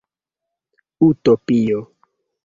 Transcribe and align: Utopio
Utopio 1.07 1.83